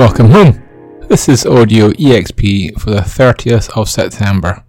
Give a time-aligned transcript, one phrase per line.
[0.00, 0.62] Welcome home.
[1.08, 4.64] This is Audio EXP for the 30th of September,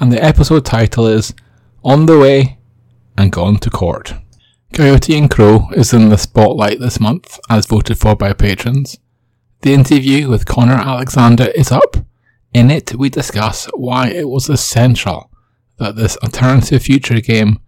[0.00, 1.34] and the episode title is
[1.84, 2.58] On the Way
[3.18, 4.14] and Gone to Court.
[4.72, 8.96] Coyote and Crow is in the spotlight this month, as voted for by patrons.
[9.60, 11.98] The interview with Connor Alexander is up.
[12.54, 15.30] In it, we discuss why it was essential
[15.76, 17.58] that this alternative future game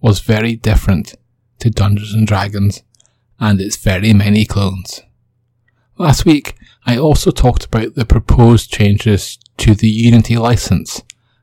[0.00, 1.16] was very different
[1.58, 2.82] to Dungeons and Dragons
[3.38, 5.02] and its very many clones.
[6.00, 6.54] Last week,
[6.86, 11.02] I also talked about the proposed changes to the Unity license,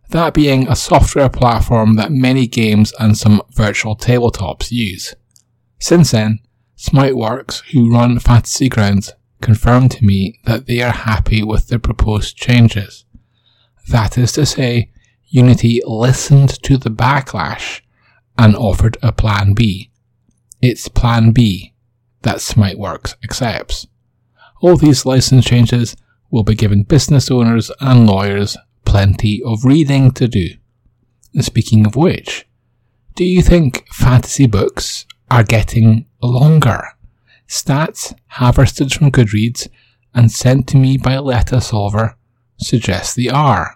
[0.10, 5.14] that being a software platform that many games and some virtual tabletops use.
[5.78, 6.40] Since then,
[6.76, 12.36] Smiteworks, who run Fantasy Grounds, confirmed to me that they are happy with the proposed
[12.36, 13.06] changes.
[13.90, 14.90] That is to say,
[15.28, 17.82] Unity listened to the backlash
[18.40, 19.92] and offered a plan B.
[20.64, 21.76] It's plan B
[22.24, 23.86] that Smiteworks accepts.
[24.62, 25.96] All these license changes
[26.30, 30.50] will be giving business owners and lawyers plenty of reading to do.
[31.34, 32.46] And speaking of which,
[33.16, 36.84] do you think fantasy books are getting longer?
[37.48, 39.68] Stats harvested from Goodreads
[40.14, 42.18] and sent to me by a Letter Solver
[42.58, 43.76] suggest they are.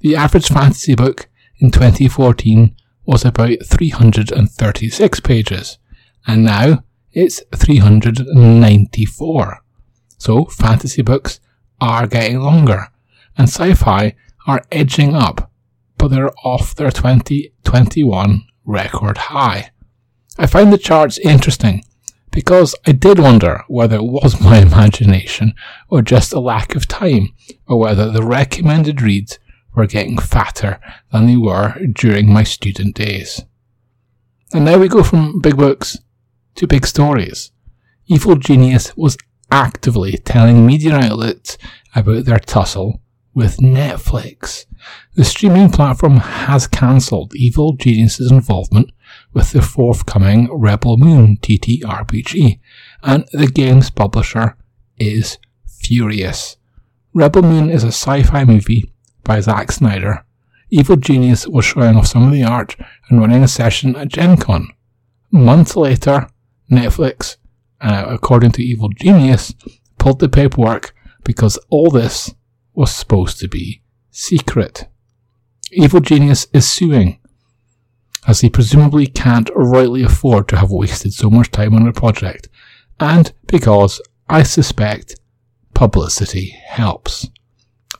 [0.00, 5.78] The average fantasy book in 2014 was about 336 pages,
[6.26, 9.62] and now it's 394.
[10.18, 11.40] So fantasy books
[11.80, 12.88] are getting longer,
[13.36, 14.14] and sci-fi
[14.46, 15.50] are edging up,
[15.96, 19.70] but they're off their 2021 record high.
[20.36, 21.84] I find the charts interesting
[22.30, 25.54] because I did wonder whether it was my imagination
[25.88, 27.30] or just a lack of time,
[27.66, 29.38] or whether the recommended reads
[29.74, 30.80] were getting fatter
[31.12, 33.44] than they were during my student days.
[34.52, 35.98] And now we go from big books
[36.56, 37.52] to big stories.
[38.06, 39.18] Evil Genius was
[39.50, 41.58] actively telling media outlets
[41.94, 43.00] about their tussle
[43.34, 44.66] with Netflix.
[45.14, 48.90] The streaming platform has cancelled Evil Genius's involvement
[49.32, 52.60] with the forthcoming Rebel Moon TTRPG,
[53.02, 54.56] and the game's publisher
[54.98, 56.56] is furious.
[57.14, 58.92] Rebel Moon is a sci-fi movie
[59.24, 60.24] by Zack Snyder.
[60.70, 62.76] Evil Genius was showing off some of the art
[63.08, 64.68] and running a session at Gen Con.
[65.30, 66.28] Months later,
[66.70, 67.37] Netflix
[67.80, 69.54] uh, according to Evil Genius,
[69.98, 70.94] pulled the paperwork
[71.24, 72.34] because all this
[72.74, 74.88] was supposed to be secret.
[75.70, 77.18] Evil Genius is suing,
[78.26, 82.48] as he presumably can't rightly afford to have wasted so much time on a project,
[82.98, 85.16] and because, I suspect,
[85.74, 87.28] publicity helps.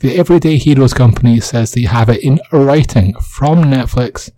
[0.00, 4.30] The Everyday Heroes company says they have it in writing from Netflix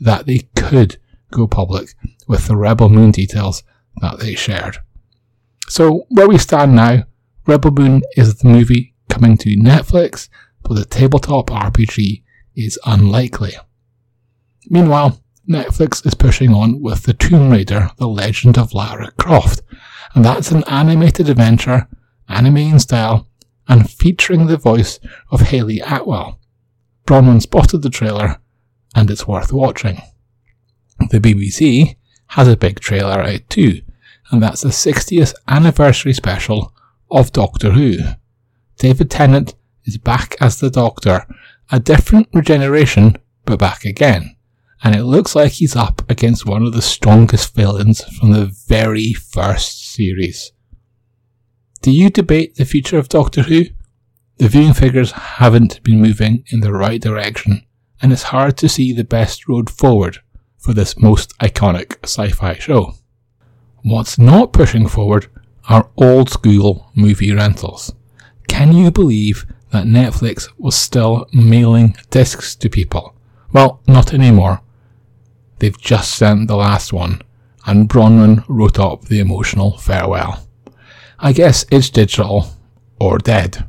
[0.00, 0.96] that they could
[1.30, 1.94] go public
[2.26, 3.62] with the Rebel Moon details
[4.00, 4.78] that they shared.
[5.68, 7.04] So, where we stand now,
[7.46, 10.28] Rebel Moon is the movie coming to Netflix,
[10.62, 12.22] but the tabletop RPG
[12.54, 13.54] is unlikely.
[14.68, 19.62] Meanwhile, Netflix is pushing on with The Tomb Raider, The Legend of Lara Croft,
[20.14, 21.88] and that's an animated adventure,
[22.28, 23.28] anime in style,
[23.68, 26.38] and featuring the voice of Hayley Atwell.
[27.06, 28.40] Bronwyn spotted the trailer,
[28.94, 30.00] and it's worth watching.
[31.10, 31.96] The BBC
[32.32, 33.82] has a big trailer out too,
[34.30, 36.74] and that's the 60th anniversary special
[37.10, 37.98] of Doctor Who.
[38.78, 39.54] David Tennant
[39.84, 41.26] is back as the Doctor,
[41.70, 44.34] a different regeneration, but back again.
[44.82, 49.12] And it looks like he's up against one of the strongest villains from the very
[49.12, 50.52] first series.
[51.82, 53.64] Do you debate the future of Doctor Who?
[54.38, 57.66] The viewing figures haven't been moving in the right direction,
[58.00, 60.20] and it's hard to see the best road forward
[60.62, 62.94] for this most iconic sci-fi show.
[63.82, 65.26] What's not pushing forward
[65.68, 67.92] are old school movie rentals.
[68.48, 73.14] Can you believe that Netflix was still mailing discs to people?
[73.52, 74.60] Well, not anymore.
[75.58, 77.22] They've just sent the last one,
[77.66, 80.46] and Bronwyn wrote up the emotional farewell.
[81.18, 82.46] I guess it's digital
[83.00, 83.66] or dead.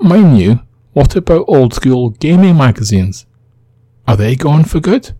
[0.00, 0.60] Mind you,
[0.92, 3.26] what about old school gaming magazines?
[4.08, 5.12] Are they gone for good?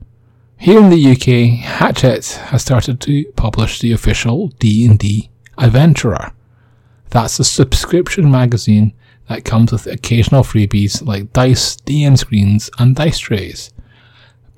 [0.60, 6.32] Here in the UK, Hachette has started to publish the official D&D Adventurer.
[7.08, 8.92] That's a subscription magazine
[9.26, 13.72] that comes with occasional freebies like dice, DM screens, and dice trays.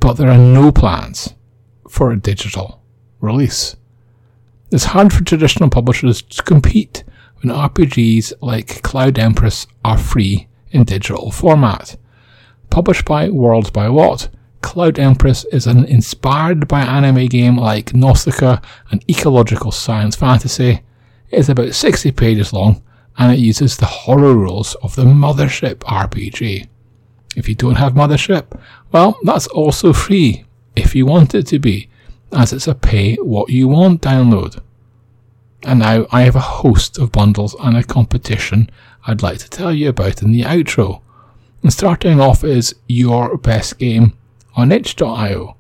[0.01, 1.35] But there are no plans
[1.89, 2.83] for a digital
[3.21, 3.77] release.
[4.73, 7.05] It's hard for traditional publishers to compete
[7.43, 11.97] when RPGs like Cloud Empress are free in digital format.
[12.71, 14.29] Published by Worlds by What,
[14.62, 18.61] Cloud Empress is an inspired by anime game like Nausicaa,
[18.91, 20.81] an ecological science fantasy.
[21.31, 22.82] It is about 60 pages long,
[23.19, 26.69] and it uses the horror rules of the Mothership RPG.
[27.37, 28.59] If you don't have Mothership,
[28.93, 30.44] well, that's also free
[30.76, 31.88] if you want it to be,
[32.32, 34.61] as it's a pay what you want download.
[35.65, 38.70] And now I have a host of bundles and a competition
[39.06, 41.00] I'd like to tell you about in the outro.
[41.62, 44.17] And starting off is Your Best Game
[44.55, 45.57] on itch.io.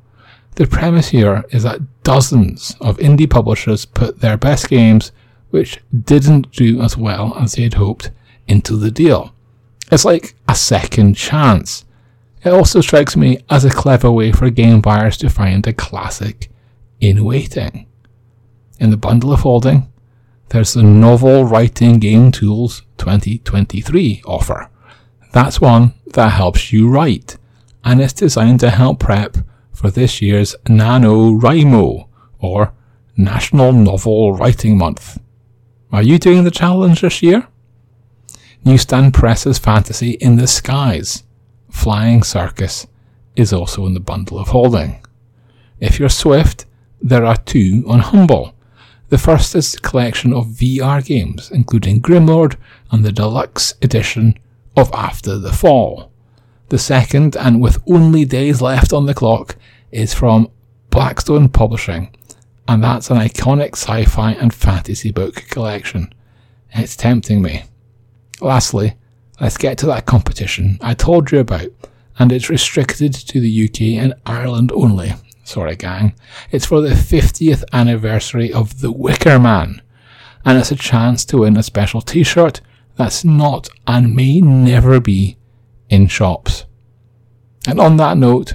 [0.54, 5.12] The premise here is that dozens of indie publishers put their best games,
[5.50, 8.10] which didn't do as well as they had hoped,
[8.46, 9.34] into the deal.
[9.90, 11.84] It's like a second chance.
[12.44, 16.50] It also strikes me as a clever way for game buyers to find a classic
[17.00, 17.86] in waiting.
[18.78, 19.92] In the bundle of holding,
[20.48, 24.68] there's the Novel Writing Game Tools 2023 offer.
[25.32, 27.38] That's one that helps you write,
[27.84, 29.36] and it's designed to help prep
[29.72, 32.06] for this year's NaNoWriMo,
[32.38, 32.72] or
[33.16, 35.20] National Novel Writing Month.
[35.90, 37.48] Are you doing the challenge this year?
[38.64, 41.24] Newsstand Press's fantasy In the Skies,
[41.70, 42.86] Flying Circus,
[43.34, 45.04] is also in the bundle of holding.
[45.80, 46.66] If you're swift,
[47.00, 48.54] there are two on Humble.
[49.08, 52.56] The first is a collection of VR games, including Grimlord
[52.92, 54.38] and the deluxe edition
[54.76, 56.11] of After the Fall.
[56.72, 59.56] The second, and with only days left on the clock,
[59.90, 60.48] is from
[60.88, 62.16] Blackstone Publishing,
[62.66, 66.14] and that's an iconic sci fi and fantasy book collection.
[66.72, 67.64] It's tempting me.
[68.40, 68.96] Lastly,
[69.38, 71.68] let's get to that competition I told you about,
[72.18, 75.12] and it's restricted to the UK and Ireland only.
[75.44, 76.14] Sorry, gang.
[76.50, 79.82] It's for the 50th anniversary of The Wicker Man,
[80.42, 82.62] and it's a chance to win a special t shirt
[82.96, 85.36] that's not and may never be
[85.92, 86.64] in shops.
[87.68, 88.54] And on that note,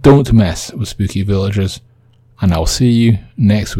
[0.00, 1.80] don't mess with spooky villagers,
[2.40, 3.78] and I'll see you next week.